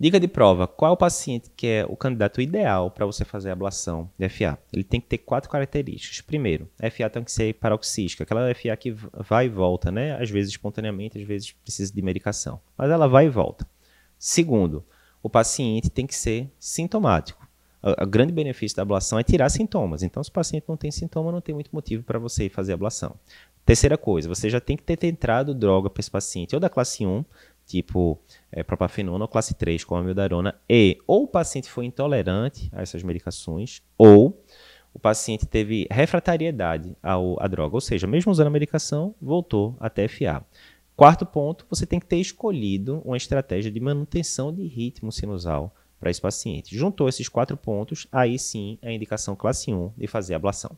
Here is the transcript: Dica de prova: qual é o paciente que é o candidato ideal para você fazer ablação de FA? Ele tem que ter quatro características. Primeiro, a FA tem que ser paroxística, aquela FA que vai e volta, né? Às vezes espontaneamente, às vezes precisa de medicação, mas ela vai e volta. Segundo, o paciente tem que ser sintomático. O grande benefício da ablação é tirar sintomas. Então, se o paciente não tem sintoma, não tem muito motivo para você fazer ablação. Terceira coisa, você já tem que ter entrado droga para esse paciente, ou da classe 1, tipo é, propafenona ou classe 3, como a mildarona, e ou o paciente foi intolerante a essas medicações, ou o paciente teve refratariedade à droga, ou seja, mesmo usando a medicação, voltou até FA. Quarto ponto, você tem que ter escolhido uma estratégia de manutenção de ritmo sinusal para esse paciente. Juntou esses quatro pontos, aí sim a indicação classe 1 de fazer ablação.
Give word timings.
Dica 0.00 0.20
de 0.20 0.28
prova: 0.28 0.68
qual 0.68 0.92
é 0.92 0.94
o 0.94 0.96
paciente 0.96 1.50
que 1.56 1.66
é 1.66 1.86
o 1.88 1.96
candidato 1.96 2.40
ideal 2.40 2.90
para 2.90 3.04
você 3.04 3.24
fazer 3.24 3.50
ablação 3.50 4.08
de 4.16 4.28
FA? 4.28 4.56
Ele 4.72 4.84
tem 4.84 5.00
que 5.00 5.08
ter 5.08 5.18
quatro 5.18 5.50
características. 5.50 6.20
Primeiro, 6.20 6.68
a 6.80 6.88
FA 6.88 7.10
tem 7.10 7.24
que 7.24 7.32
ser 7.32 7.54
paroxística, 7.54 8.22
aquela 8.22 8.54
FA 8.54 8.76
que 8.76 8.92
vai 9.28 9.46
e 9.46 9.48
volta, 9.48 9.90
né? 9.90 10.20
Às 10.22 10.30
vezes 10.30 10.52
espontaneamente, 10.52 11.18
às 11.18 11.26
vezes 11.26 11.50
precisa 11.50 11.92
de 11.92 12.00
medicação, 12.00 12.60
mas 12.76 12.90
ela 12.90 13.08
vai 13.08 13.26
e 13.26 13.28
volta. 13.28 13.66
Segundo, 14.16 14.84
o 15.22 15.28
paciente 15.28 15.90
tem 15.90 16.06
que 16.06 16.14
ser 16.14 16.48
sintomático. 16.58 17.48
O 17.82 18.06
grande 18.06 18.32
benefício 18.32 18.76
da 18.76 18.82
ablação 18.82 19.18
é 19.18 19.22
tirar 19.22 19.48
sintomas. 19.48 20.02
Então, 20.02 20.22
se 20.22 20.30
o 20.30 20.32
paciente 20.32 20.64
não 20.68 20.76
tem 20.76 20.90
sintoma, 20.90 21.30
não 21.30 21.40
tem 21.40 21.54
muito 21.54 21.70
motivo 21.72 22.02
para 22.02 22.18
você 22.18 22.48
fazer 22.48 22.72
ablação. 22.72 23.14
Terceira 23.64 23.96
coisa, 23.98 24.28
você 24.28 24.48
já 24.48 24.60
tem 24.60 24.76
que 24.76 24.82
ter 24.82 25.06
entrado 25.06 25.54
droga 25.54 25.90
para 25.90 26.00
esse 26.00 26.10
paciente, 26.10 26.54
ou 26.54 26.60
da 26.60 26.68
classe 26.68 27.06
1, 27.06 27.24
tipo 27.68 28.18
é, 28.50 28.62
propafenona 28.62 29.24
ou 29.24 29.28
classe 29.28 29.54
3, 29.54 29.84
como 29.84 30.00
a 30.00 30.04
mildarona, 30.04 30.54
e 30.68 30.98
ou 31.06 31.24
o 31.24 31.28
paciente 31.28 31.70
foi 31.70 31.84
intolerante 31.84 32.70
a 32.72 32.82
essas 32.82 33.02
medicações, 33.02 33.82
ou 33.96 34.42
o 34.92 34.98
paciente 34.98 35.46
teve 35.46 35.86
refratariedade 35.90 36.96
à 37.02 37.46
droga, 37.46 37.76
ou 37.76 37.80
seja, 37.80 38.06
mesmo 38.06 38.32
usando 38.32 38.48
a 38.48 38.50
medicação, 38.50 39.14
voltou 39.20 39.76
até 39.78 40.08
FA. 40.08 40.44
Quarto 40.96 41.24
ponto, 41.24 41.66
você 41.70 41.86
tem 41.86 42.00
que 42.00 42.06
ter 42.06 42.16
escolhido 42.16 43.02
uma 43.04 43.16
estratégia 43.16 43.70
de 43.70 43.78
manutenção 43.78 44.52
de 44.52 44.66
ritmo 44.66 45.12
sinusal 45.12 45.72
para 46.00 46.10
esse 46.10 46.20
paciente. 46.20 46.76
Juntou 46.76 47.08
esses 47.08 47.28
quatro 47.28 47.56
pontos, 47.56 48.06
aí 48.10 48.38
sim 48.38 48.78
a 48.82 48.90
indicação 48.90 49.36
classe 49.36 49.72
1 49.72 49.92
de 49.96 50.06
fazer 50.06 50.34
ablação. 50.34 50.76